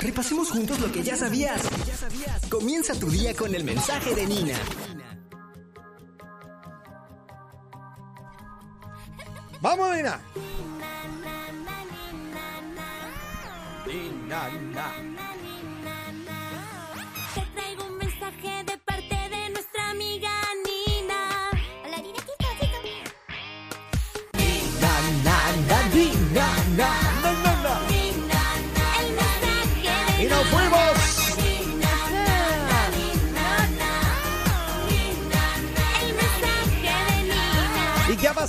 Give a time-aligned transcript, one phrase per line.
[0.00, 1.60] Repasemos juntos lo que ya sabías.
[2.48, 4.58] Comienza tu día con el mensaje de Nina.
[9.60, 10.20] ¡Vamos, Nina!
[13.84, 15.29] Te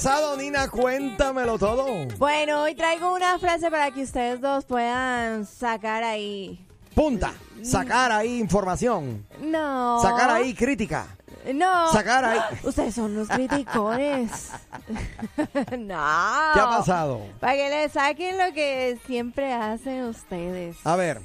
[0.04, 0.68] pasado, Nina?
[0.68, 1.86] Cuéntamelo todo.
[2.18, 6.66] Bueno, hoy traigo una frase para que ustedes dos puedan sacar ahí.
[6.96, 7.36] Punta.
[7.62, 9.24] Sacar ahí información.
[9.40, 10.02] No.
[10.02, 11.06] Sacar ahí crítica.
[11.54, 11.92] No.
[11.92, 12.40] Sacar ahí.
[12.64, 14.50] Ustedes son los criticones.
[15.78, 16.04] no.
[16.54, 17.22] ¿Qué ha pasado?
[17.40, 20.78] Para que le saquen lo que siempre hacen ustedes.
[20.84, 21.22] A ver.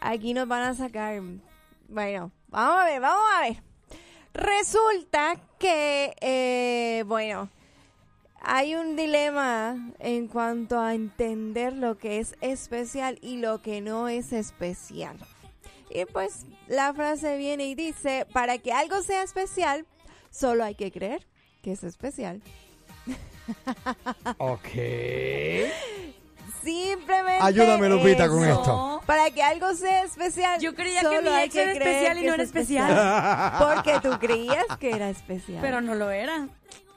[0.00, 1.20] Aquí nos van a sacar.
[1.88, 3.62] Bueno, vamos a ver, vamos a ver.
[4.34, 7.48] Resulta que, eh, bueno,
[8.46, 14.08] hay un dilema en cuanto a entender lo que es especial y lo que no
[14.08, 15.16] es especial.
[15.90, 19.86] Y pues la frase viene y dice, para que algo sea especial,
[20.30, 21.26] solo hay que creer
[21.62, 22.42] que es especial.
[24.38, 24.68] Ok.
[26.62, 27.42] Simplemente.
[27.42, 28.32] Ayúdame, Lupita, eso.
[28.32, 29.02] con esto.
[29.04, 30.58] Para que algo sea especial.
[30.60, 33.58] Yo creía que mi ex era especial y no es era especial.
[33.58, 35.58] Porque tú creías que era especial.
[35.60, 36.48] Pero no lo era.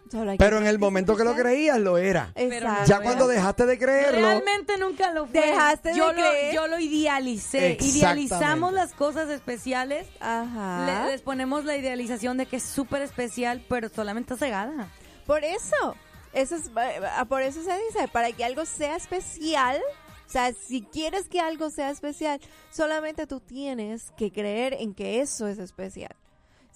[0.10, 2.32] Solo hay que Pero en el momento que lo creías, lo era.
[2.36, 2.86] Exacto.
[2.88, 5.42] Ya cuando dejaste de creerlo, Realmente nunca lo fue.
[5.42, 6.54] Dejaste de yo creer.
[6.56, 7.78] Lo, yo lo idealicé.
[7.80, 10.08] Idealizamos las cosas especiales.
[10.20, 11.04] Ajá.
[11.06, 14.90] Le- les ponemos la idealización de que es súper especial, pero solamente cegada.
[15.26, 15.96] Por eso.
[16.34, 19.82] Eso es, eh, por eso se dice, para que algo sea especial,
[20.28, 25.22] o sea, si quieres que algo sea especial, solamente tú tienes que creer en que
[25.22, 26.16] eso es especial.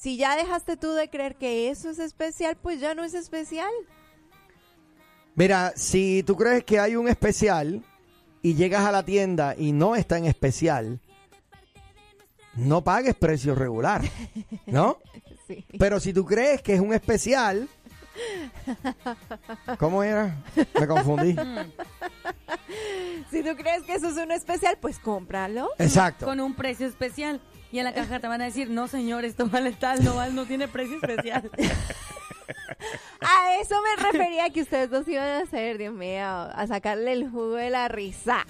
[0.01, 3.69] Si ya dejaste tú de creer que eso es especial, pues ya no es especial.
[5.35, 7.83] mira, si tú crees que hay un especial
[8.41, 10.99] y llegas a la tienda y no está en especial,
[12.55, 14.01] no pagues precio regular,
[14.65, 14.97] ¿no?
[15.45, 15.63] Sí.
[15.77, 17.69] Pero si tú crees que es un especial,
[19.77, 20.35] ¿cómo era?
[20.79, 21.35] Me confundí.
[23.41, 25.71] Si tú crees que eso es un especial, pues cómpralo.
[25.79, 26.27] Exacto.
[26.27, 27.41] Con un precio especial.
[27.71, 30.31] Y en la caja te van a decir, no señor, esto vale tal, no, vale,
[30.31, 31.49] no tiene precio especial.
[33.19, 37.29] A eso me refería que ustedes dos iban a hacer, Dios mío, a sacarle el
[37.29, 38.45] jugo de la risa.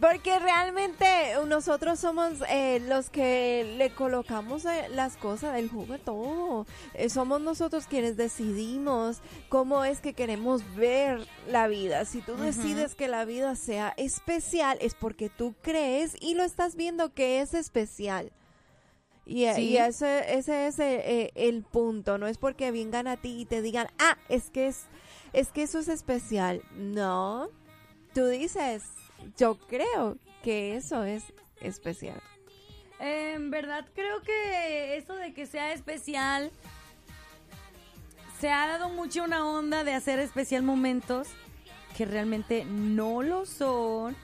[0.00, 1.06] Porque realmente
[1.46, 6.66] nosotros somos eh, los que le colocamos eh, las cosas, el jugo todo.
[6.94, 12.04] Eh, somos nosotros quienes decidimos cómo es que queremos ver la vida.
[12.04, 16.74] Si tú decides que la vida sea especial, es porque tú crees y lo estás
[16.74, 18.32] viendo que es especial.
[19.24, 19.62] Y, Sí.
[19.62, 23.62] y ese, ese es eh, el punto, no es porque vengan a ti y te
[23.62, 24.82] digan, ah, es que es,
[25.32, 26.62] es que eso es especial.
[26.76, 27.48] No,
[28.14, 28.84] tú dices,
[29.36, 31.24] yo creo que eso es
[31.60, 32.20] especial.
[32.98, 36.50] En verdad creo que eso de que sea especial
[38.40, 41.28] se ha dado mucho una onda de hacer especial momentos
[41.96, 44.16] que realmente no lo son.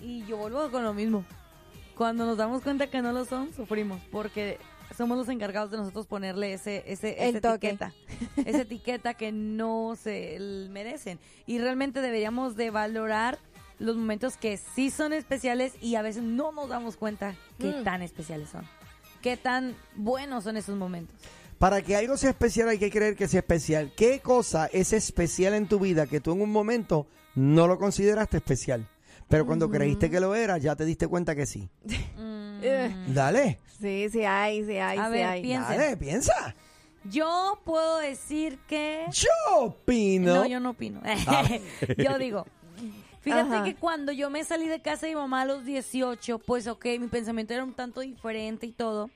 [0.00, 1.24] Y yo vuelvo con lo mismo.
[1.96, 4.58] Cuando nos damos cuenta que no lo son, sufrimos porque
[4.96, 7.68] somos los encargados de nosotros ponerle ese, ese, esa toque.
[7.68, 7.92] etiqueta.
[8.44, 10.38] esa etiqueta que no se
[10.70, 11.18] merecen.
[11.46, 13.38] Y realmente deberíamos de valorar
[13.78, 17.84] los momentos que sí son especiales y a veces no nos damos cuenta qué Mm.
[17.84, 18.64] tan especiales son.
[19.22, 21.14] Qué tan buenos son esos momentos.
[21.58, 23.92] Para que algo sea especial hay que creer que sea especial.
[23.96, 28.36] ¿Qué cosa es especial en tu vida que tú en un momento no lo consideraste
[28.36, 28.86] especial?
[29.28, 31.68] Pero cuando creíste que lo era, ya te diste cuenta que sí.
[32.60, 35.42] Eh, Dale, sí, sí hay, sí hay, A sí ver, hay.
[35.42, 35.76] piensa.
[35.76, 36.54] dale, piensa.
[37.04, 39.04] Yo puedo decir que...
[39.12, 39.28] Yo
[39.60, 40.34] opino.
[40.34, 41.00] No, yo no opino.
[41.96, 42.46] yo digo,
[43.20, 43.64] fíjate Ajá.
[43.64, 46.84] que cuando yo me salí de casa de mi mamá a los 18, pues ok,
[47.00, 49.10] mi pensamiento era un tanto diferente y todo.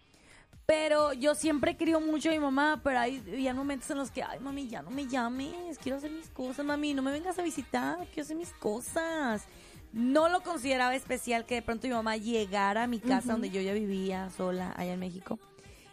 [0.66, 4.22] Pero yo siempre quería mucho a mi mamá, pero hay había momentos en los que,
[4.22, 7.42] ay, mami, ya no me llames, quiero hacer mis cosas, mami, no me vengas a
[7.42, 9.44] visitar, quiero hacer mis cosas.
[9.92, 13.60] No lo consideraba especial que de pronto mi mamá llegara a mi casa donde yo
[13.60, 15.38] ya vivía sola allá en México.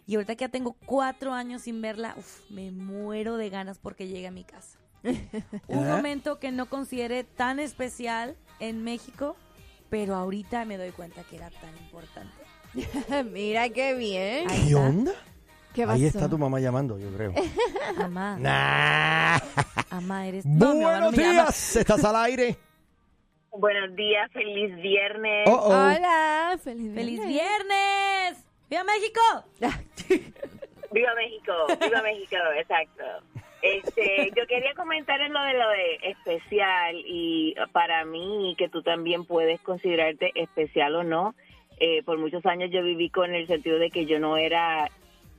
[0.07, 4.07] Y ahorita que ya tengo cuatro años sin verla, uf, me muero de ganas porque
[4.07, 4.78] llegue a mi casa.
[5.03, 5.13] Un
[5.87, 5.91] ¿Eh?
[5.91, 9.35] momento que no consideré tan especial en México,
[9.89, 12.33] pero ahorita me doy cuenta que era tan importante.
[13.31, 14.47] Mira qué bien.
[14.47, 15.11] ¿Qué onda?
[15.73, 17.31] ¿Qué Ahí está tu mamá llamando, yo creo.
[17.97, 19.39] Mamá, nah.
[19.91, 20.45] mamá, eres...
[20.45, 21.33] No, mi mamá no Buenos me llama.
[21.43, 22.57] días, estás al aire.
[23.51, 25.47] Buenos días, feliz viernes.
[25.47, 25.69] Oh, oh.
[25.69, 26.59] Hola.
[26.63, 27.27] Feliz ¡Feliz viernes.
[27.27, 28.45] viernes!
[28.69, 29.21] ¡Viva México!
[30.91, 33.03] Viva México, viva México, exacto.
[33.61, 38.81] Este, yo quería comentar en lo de lo de especial y para mí que tú
[38.81, 41.35] también puedes considerarte especial o no.
[41.79, 44.89] Eh, por muchos años yo viví con el sentido de que yo no era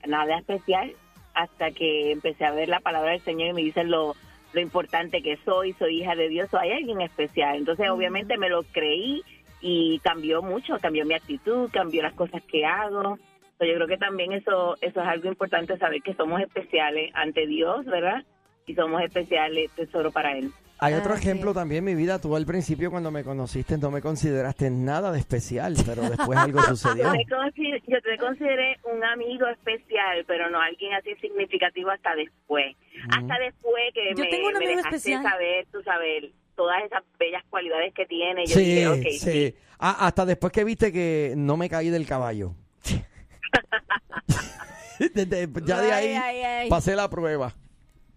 [0.06, 0.92] nada especial
[1.34, 4.14] hasta que empecé a ver la palabra del Señor y me dicen lo,
[4.52, 7.56] lo importante que soy, soy hija de Dios, soy alguien especial.
[7.56, 9.22] Entonces obviamente me lo creí
[9.60, 13.18] y cambió mucho, cambió mi actitud, cambió las cosas que hago.
[13.60, 17.46] So, yo creo que también eso, eso es algo importante, saber que somos especiales ante
[17.46, 18.24] Dios, ¿verdad?
[18.66, 20.50] Y somos especiales, tesoro para Él.
[20.78, 21.54] Hay otro Ah, ejemplo sí.
[21.56, 22.18] también, mi vida.
[22.18, 26.62] Tú al principio cuando me conociste no me consideraste nada de especial, pero después algo
[26.62, 27.04] sucedió.
[27.04, 32.14] Yo te, consi- yo te consideré un amigo especial, pero no alguien así significativo hasta
[32.14, 32.74] después.
[33.10, 35.22] Hasta después que Yo me, tengo un me amigo dejaste especial.
[35.22, 36.24] saber, tú sabes,
[36.56, 38.46] todas esas bellas cualidades que tiene.
[38.46, 39.54] Yo Sí, dije, ok, sí.
[39.78, 42.54] Ah, hasta después que viste que no me caí del caballo.
[45.64, 46.68] Ya de ahí ay, ay.
[46.68, 47.54] pasé la prueba.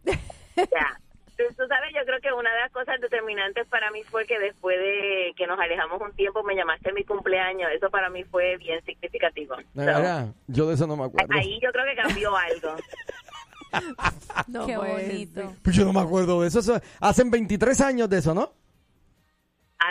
[0.06, 1.00] Ya.
[1.38, 4.78] Tú, sabes, yo creo que una de las cosas determinantes para mí fue que después
[4.78, 7.70] de que nos alejamos un tiempo me llamaste en mi cumpleaños.
[7.76, 9.56] Eso para mí fue bien significativo.
[9.56, 11.34] De So, verdad, yo de eso no me acuerdo.
[11.34, 12.76] ahí yo creo que cambió algo.
[14.48, 15.56] No ¡Qué bonito!
[15.64, 16.60] Pues yo no me acuerdo de eso.
[16.60, 16.80] eso.
[17.00, 18.54] Hacen 23 años de eso, ¿no?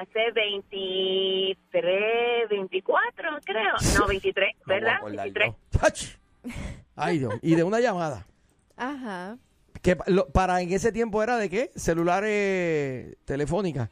[0.00, 3.74] Hace 23, 24, creo.
[3.98, 5.02] No, 23, No voy a ¿verdad?
[5.04, 5.48] 23.
[5.50, 5.56] no.
[5.82, 6.04] Ach.
[6.96, 7.34] Ay, Dios.
[7.42, 8.26] Y de una llamada.
[8.76, 9.36] Ajá.
[9.82, 11.70] Que lo- para en ese tiempo era de qué?
[11.74, 13.90] Celulares telefónicas.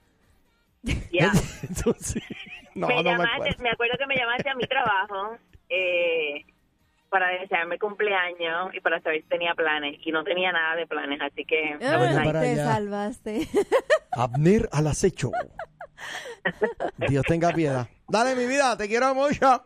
[1.10, 1.32] Ya.
[1.68, 2.22] Entonces,
[2.74, 3.62] no, me, no me llamaste, acuerdo.
[3.62, 5.36] me acuerdo que me llamaste a mi trabajo
[5.68, 6.44] eh,
[7.10, 9.96] para desearme cumpleaños y para saber si tenía planes.
[10.04, 11.76] Y no tenía nada de planes, así que...
[11.78, 12.64] Te allá.
[12.64, 13.48] salvaste.
[14.12, 15.30] Abner al acecho.
[17.08, 17.88] Dios tenga piedad.
[18.08, 19.64] Dale, mi vida, te quiero mucho.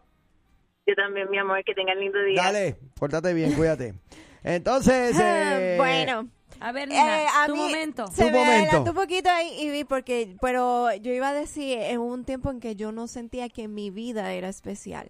[0.87, 2.43] Yo también, mi amor, que tengan lindo día.
[2.43, 3.95] Dale, pórtate bien, cuídate.
[4.43, 6.29] Entonces, eh, bueno.
[6.61, 8.07] A ver, Nina, Eh, a tu mí momento.
[8.09, 8.53] Se Tu me momento.
[8.63, 12.51] adelantó un poquito ahí, y vi porque, pero yo iba a decir, en un tiempo
[12.51, 15.09] en que yo no sentía que mi vida era especial.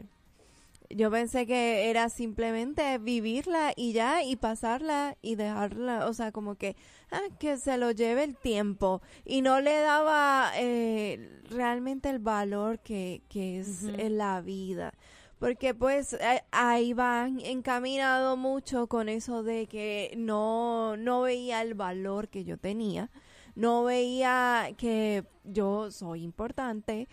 [0.91, 6.57] Yo pensé que era simplemente vivirla y ya, y pasarla y dejarla, o sea, como
[6.57, 6.77] que,
[7.11, 9.01] ah, que se lo lleve el tiempo.
[9.25, 14.93] Y no le daba eh, realmente el valor que, que es en la vida.
[15.39, 21.75] Porque pues eh, ahí van encaminado mucho con eso de que no, no veía el
[21.75, 23.11] valor que yo tenía,
[23.55, 27.09] no veía que yo soy importante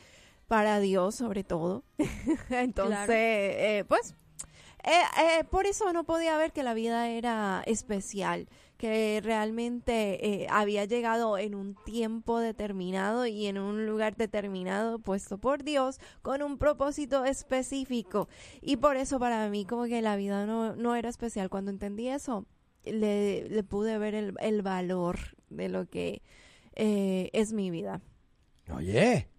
[0.52, 1.86] para Dios sobre todo.
[2.50, 3.14] Entonces, Claro.
[3.14, 4.16] eh, pues,
[4.84, 10.48] eh, eh, por eso no podía ver que la vida era especial, que realmente eh,
[10.50, 16.42] había llegado en un tiempo determinado y en un lugar determinado puesto por Dios con
[16.42, 18.28] un propósito específico.
[18.60, 21.48] Y por eso para mí como que la vida no, no era especial.
[21.50, 22.46] Cuando entendí eso,
[22.84, 25.18] le, le pude ver el, el valor
[25.50, 26.22] de lo que
[26.76, 28.02] eh, es mi vida.
[28.76, 29.30] Oye.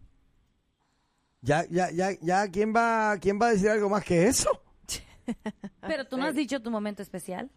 [1.43, 4.49] Ya, ya, ya, ya, ¿quién va, quién va a decir algo más que eso?
[5.81, 7.51] Pero tú no has dicho tu momento especial.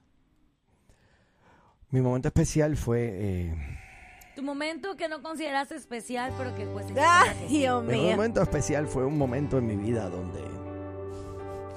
[1.92, 3.56] Mi momento especial fue, eh,
[4.36, 6.88] Tu momento que no consideras especial, pero que pues...
[6.98, 8.16] ¡Ay, Dios mi mío!
[8.16, 10.42] momento especial fue un momento en mi vida donde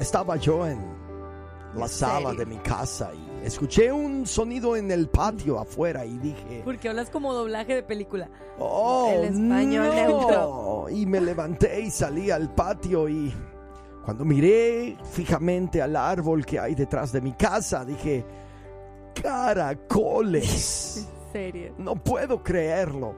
[0.00, 0.78] estaba yo en
[1.74, 2.38] la sala serio?
[2.38, 7.10] de mi casa y escuché un sonido en el patio afuera y dije, Porque hablas
[7.10, 8.28] como doblaje de película.
[8.58, 9.94] Oh, El español no.
[9.94, 10.50] neutro.
[10.90, 13.32] Y me levanté y salí al patio y
[14.04, 18.24] cuando miré fijamente al árbol que hay detrás de mi casa, dije,
[19.20, 21.08] caracoles.
[21.28, 21.74] En serio.
[21.76, 23.14] No puedo creerlo.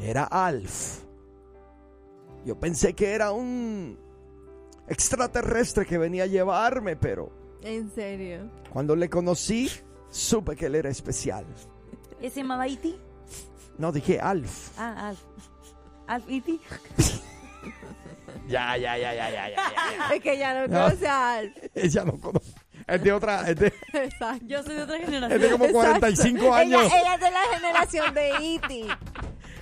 [0.00, 1.00] Era Alf.
[2.44, 3.98] Yo pensé que era un
[4.86, 8.48] extraterrestre que venía a llevarme, pero En serio.
[8.72, 9.68] cuando le conocí,
[10.10, 11.44] supe que él era especial.
[12.20, 12.94] ¿Ese se llamaba E.T.?
[13.78, 14.78] No, dije Alf.
[14.78, 15.18] Ah, Alf.
[16.08, 16.58] Alf E.T.
[18.48, 20.14] Ya, ya, ya, ya, ya, ya.
[20.14, 20.84] Es que ya no No.
[20.84, 21.52] conoce a Alf.
[21.74, 22.52] Ella no conoce.
[22.86, 24.44] Es de otra, es de, Exacto.
[24.46, 25.40] Yo soy de otra es generación.
[25.40, 26.82] de como 45 años.
[26.84, 28.86] Ella, ella es de la generación de E.T.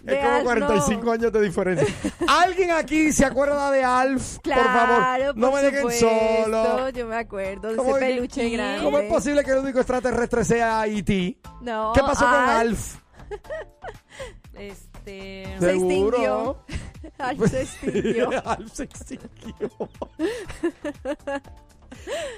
[0.05, 1.13] De es como Alf, 45 no.
[1.13, 1.87] años de diferencia.
[2.29, 4.37] ¿Alguien aquí se acuerda de Alf?
[4.43, 6.89] Claro, por favor, no por me dejen supuesto, solo.
[6.91, 8.85] Yo me acuerdo de ¿Cómo ese es- peluche grande.
[8.85, 11.39] ¿Cómo es posible que el único extraterrestre sea E.T.?
[11.63, 12.97] No, ¿Qué pasó con Alf Alf?
[15.07, 15.57] Este...
[15.61, 16.07] Se ¿Seguro?
[16.17, 16.57] extinguió.
[17.19, 18.31] Alf se extinguió.
[18.49, 19.71] Alf se extinguió.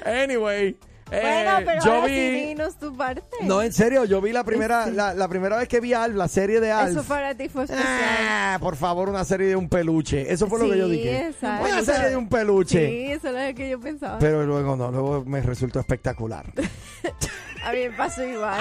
[0.05, 0.77] anyway,
[1.09, 2.15] Bueno, Eh, pero yo ahora vi...
[2.15, 3.23] sí dinos tu parte.
[3.43, 6.27] No, en serio, yo vi la primera, la, la primera vez que vi Alf, la
[6.29, 6.91] serie de Alf.
[6.91, 7.87] Eso para ti fue especial.
[7.89, 10.33] Ah, por favor, una serie de un peluche.
[10.33, 11.27] Eso fue lo que yo Sí, dije.
[11.29, 11.65] exacto.
[11.69, 12.89] Una serie de un peluche.
[12.89, 14.19] Sí, eso es lo que yo pensaba.
[14.19, 16.53] Pero luego no, luego me resultó espectacular.
[17.65, 18.61] A mí me pasó igual.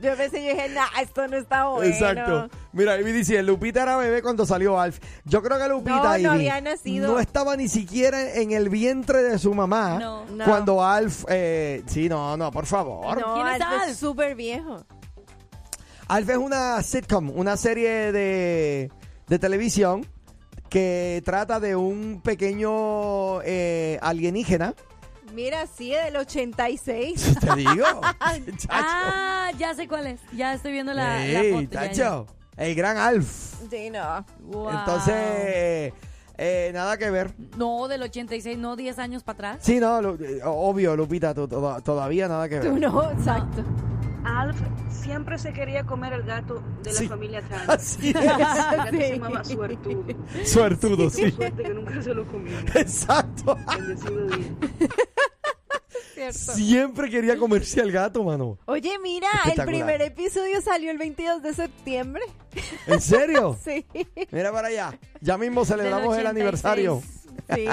[0.00, 1.92] Yo pensé, yo dije, nah, esto no está bueno.
[1.92, 2.48] Exacto.
[2.72, 4.98] Mira, Ivy dice, Lupita era bebé cuando salió Alf.
[5.24, 7.12] Yo creo que Lupita, No, no Ivy, había nacido.
[7.12, 10.24] no estaba ni siquiera en el vientre de su mamá No.
[10.26, 10.44] No.
[10.44, 11.24] cuando Alf...
[11.28, 13.20] eh, sí, no, no, por favor.
[13.20, 13.98] No, ¿Quién es Alf es Alf?
[13.98, 14.84] súper viejo.
[16.08, 18.90] Alf es una sitcom, una serie de,
[19.28, 20.04] de televisión
[20.68, 24.74] que trata de un pequeño eh, alienígena.
[25.32, 27.36] Mira, sí, del 86.
[27.40, 27.72] Te digo.
[28.56, 28.68] Chacho.
[28.70, 30.20] Ah, ya sé cuál es.
[30.36, 31.68] Ya estoy viendo la, la Ey, foto.
[31.72, 31.92] ya, ya.
[31.92, 33.54] chacho, El gran Alf.
[33.70, 34.24] Sí, no.
[34.40, 34.70] Wow.
[34.70, 35.92] Entonces,
[36.38, 37.34] eh, nada que ver.
[37.56, 39.58] No, del 86, no 10 años para atrás.
[39.64, 42.68] Sí, no, eh, obvio, Lupita, todavía nada que ver.
[42.72, 43.64] Tú no, exacto.
[44.24, 44.56] Alf
[44.88, 47.08] siempre se quería comer el gato de la Sí.
[47.08, 47.68] familia Tan.
[47.70, 48.14] Así es.
[48.14, 48.96] El gato Sí.
[48.98, 50.04] se llamaba Suertudo.
[50.44, 51.30] Suertudo, Tuvo sí.
[51.32, 52.56] suerte que nunca se lo comió.
[52.74, 53.58] Exacto.
[53.76, 54.46] Bendecido día.
[56.30, 56.52] Cierto.
[56.54, 58.58] Siempre quería comerse al gato, mano.
[58.66, 62.22] Oye, mira, el primer episodio salió el 22 de septiembre.
[62.86, 63.58] ¿En serio?
[63.64, 63.86] Sí.
[64.30, 64.98] Mira para allá.
[65.20, 66.28] Ya mismo celebramos el 86.
[66.28, 67.02] aniversario.
[67.54, 67.66] Sí.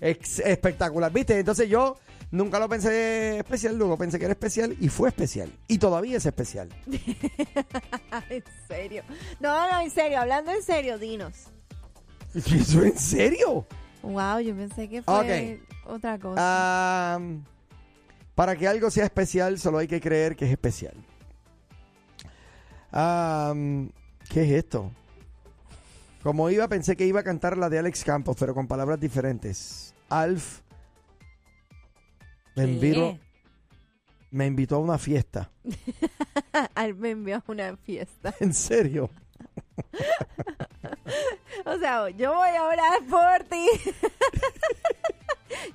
[0.44, 1.12] Espectacular.
[1.12, 1.38] ¿Viste?
[1.38, 1.96] Entonces yo
[2.30, 5.50] nunca lo pensé especial, luego pensé que era especial y fue especial.
[5.68, 6.68] Y todavía es especial.
[8.30, 9.02] en serio.
[9.38, 11.34] No, no, en serio, hablando en serio, dinos.
[12.34, 13.66] ¿Eso en serio?
[14.02, 17.20] Wow, yo pensé que fue otra cosa.
[18.34, 20.94] Para que algo sea especial, solo hay que creer que es especial.
[22.92, 24.90] ¿Qué es esto?
[26.22, 29.94] Como iba, pensé que iba a cantar la de Alex Campos, pero con palabras diferentes.
[30.08, 30.60] Alf
[32.56, 33.18] me invitó,
[34.30, 35.50] me invitó a una fiesta.
[36.74, 38.34] Al me envió a una fiesta.
[38.40, 39.10] ¿En serio?
[41.64, 43.66] O sea, yo voy a orar por ti.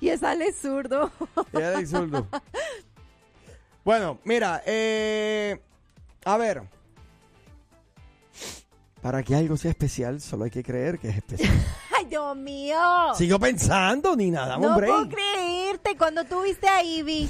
[0.00, 1.10] y sale zurdo.
[1.52, 2.26] Y Alex Zurdo.
[3.84, 5.60] Bueno, mira, eh,
[6.24, 6.62] a ver.
[9.00, 11.52] Para que algo sea especial, solo hay que creer que es especial.
[11.96, 12.78] Ay, Dios mío.
[13.14, 14.88] Sigo pensando, ni nada, no hombre.
[14.88, 15.96] puedo creerte.
[15.96, 17.28] Cuando tú viste a Ivy,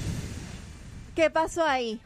[1.15, 2.01] ¿qué pasó ahí?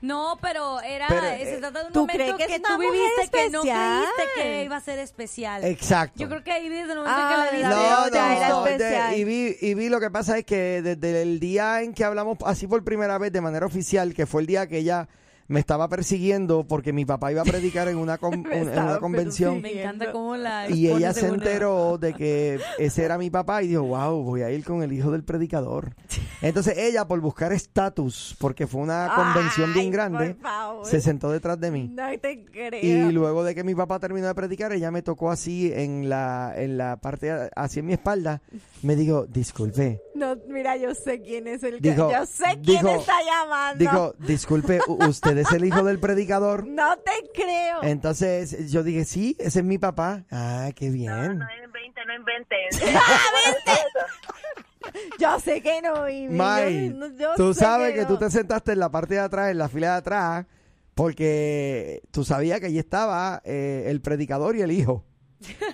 [0.00, 1.06] No, pero era.
[1.08, 3.60] Pero, se eh, trata de un ¿tú momento crees que que, tú viviste que no
[3.62, 5.64] creíste que iba a ser especial.
[5.64, 6.18] Exacto.
[6.20, 7.68] Yo creo que ahí desde el momento Ah, que la viste.
[7.68, 9.16] la no, no, era de- especial.
[9.18, 12.38] y, vi, y vi lo que pasa es que desde el día en que hablamos
[12.44, 15.08] así por primera vez de manera oficial, que fue el día que ella
[15.48, 19.62] me estaba persiguiendo porque mi papá iba a predicar en una, con- en una convención
[19.62, 20.68] Me encanta cómo la.
[20.68, 24.50] y ella se enteró de que ese era mi papá y dijo, wow, voy a
[24.50, 25.94] ir con el hijo del predicador.
[26.40, 30.86] Entonces ella, por buscar estatus, porque fue una convención bien grande, por favor.
[30.86, 31.88] se sentó detrás de mí.
[31.92, 32.80] No te creo.
[32.82, 36.52] Y luego de que mi papá terminó de predicar, ella me tocó así en la,
[36.56, 38.40] en la parte, así en mi espalda.
[38.82, 40.00] Me dijo, disculpe.
[40.14, 41.90] No, mira, yo sé quién es el que.
[41.90, 43.78] Dijo- yo sé quién dijo- está llamando.
[43.78, 46.66] Dijo, disculpe, ¿usted es el hijo del predicador?
[46.66, 47.82] No te creo.
[47.82, 50.24] Entonces yo dije, sí, ese es mi papá.
[50.30, 51.38] Ah, qué No, bien.
[51.38, 52.68] no inventen, no inventen.
[55.18, 56.34] Yo sé que no, Ivy.
[56.36, 58.06] May, Yo- no- yo tú sabes que, no.
[58.08, 60.46] tú te sentaste en la parte de atrás, en la fila de atrás,
[60.94, 65.04] porque tú sabías que allí estaba eh, el predicador y el hijo.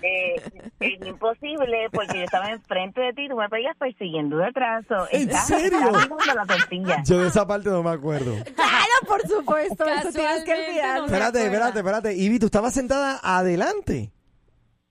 [0.03, 0.35] Eh,
[0.81, 4.85] es imposible porque yo estaba enfrente de ti, tú me veías persiguiendo detrás.
[4.87, 5.79] so, ¿En estás- serio?
[5.91, 7.03] la.
[7.05, 8.35] Yo de esa parte no me acuerdo.
[8.55, 9.85] Claro, por supuesto.
[9.87, 10.99] Eso tienes que olvidar.
[11.01, 12.15] no Espérate, espérate, espérate.
[12.15, 14.13] Ivy, tú estabas sentada adelante.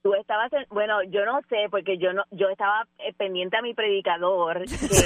[0.03, 3.61] Tú estabas, en- bueno, yo no sé, porque yo no, yo estaba eh, pendiente a
[3.61, 4.99] mi predicador, que de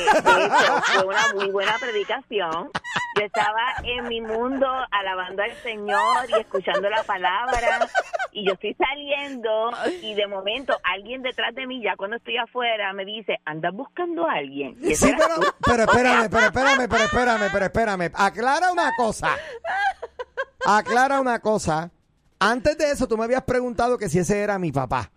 [0.45, 2.71] hecho fue una muy buena predicación.
[3.15, 7.87] Yo estaba en mi mundo alabando al Señor y escuchando la palabra,
[8.31, 9.69] y yo estoy saliendo,
[10.01, 14.27] y de momento alguien detrás de mí, ya cuando estoy afuera, me dice, andas buscando
[14.27, 14.77] a alguien.
[14.81, 15.41] Y Sí, pero, tú.
[15.63, 18.11] pero espérame, pero espérame, pero espérame, pero espérame.
[18.15, 19.29] Aclara una cosa.
[20.65, 21.91] Aclara una cosa.
[22.39, 25.09] Antes de eso, tú me habías preguntado que si ese era mi papá.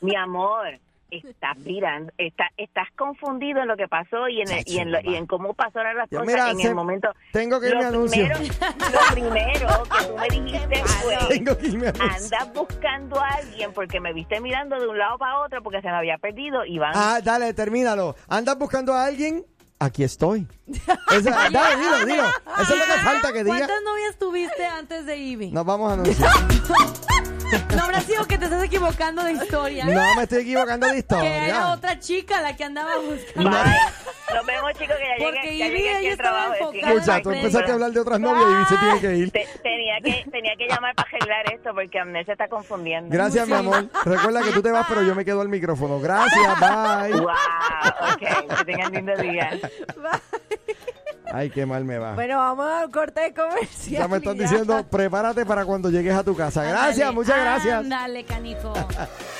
[0.00, 0.66] Mi amor,
[1.10, 5.00] estás mirando, está, estás confundido en lo que pasó y en, el- y en, lo-
[5.02, 7.08] y en cómo pasaron las Ya, cosas mira, en se- el momento.
[7.32, 8.26] tengo que irme Lo a anuncio.
[8.28, 8.50] primero-
[8.92, 14.00] Lo primero que tú me dijiste fue, Tengo que irme andas buscando a alguien porque
[14.00, 16.92] me viste mirando de un lado para otro porque se me había perdido y van...
[16.94, 18.14] Ah, dale, termínalo.
[18.28, 19.44] ¿Andas buscando a alguien?
[19.82, 20.46] Aquí estoy.
[21.10, 22.28] Esa- dale, dilo, dilo.
[22.62, 23.56] Eso es lo que falta que diga.
[23.56, 25.50] ¿Cuántas novias tuviste antes de Ivy?
[25.52, 26.30] Nos vamos a anunciar.
[27.74, 29.84] No habrá sido que te estás equivocando de historia.
[29.84, 31.72] No me estoy equivocando de Que era historia.
[31.72, 33.50] otra chica la que andaba buscando.
[33.50, 33.56] No.
[34.34, 36.44] Nos vemos, chicos, que ya Porque llegué, ya Ivy, trabajo.
[36.54, 36.92] estaba enfocada.
[36.94, 39.30] Escucha, tú empezaste a hablar de otras novias y se tiene que ir.
[39.30, 43.12] Te- tenía que tenía que llamar para arreglar esto porque Amnel se está confundiendo.
[43.12, 43.86] Gracias, mi amor.
[44.04, 46.00] Recuerda que tú te vas, pero yo me quedo al micrófono.
[46.00, 47.20] Gracias, bye.
[47.20, 47.30] Wow,
[48.12, 49.50] ok, que tengan lindo día.
[51.32, 52.14] Ay, qué mal me va.
[52.14, 54.02] Bueno, vamos al corte de comercial.
[54.02, 56.64] Ya me están diciendo, prepárate para cuando llegues a tu casa.
[56.64, 57.88] Gracias, Ándale, muchas gracias.
[57.88, 58.72] Dale, canijo.